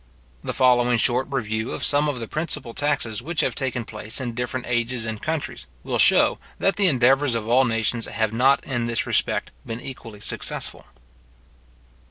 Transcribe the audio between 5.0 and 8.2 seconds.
and countries, will show, that the endeavours of all nations